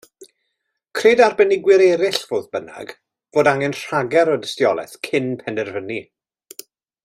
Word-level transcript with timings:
Cred 0.99 1.19
arbenigwyr 1.25 1.83
eraill, 1.87 2.17
fodd 2.31 2.47
bynnag, 2.57 2.95
fod 3.37 3.51
angen 3.53 3.77
rhagor 3.83 4.33
o 4.37 4.39
dystiolaeth 4.47 4.97
cyn 5.09 5.33
penderfynu. 5.45 6.01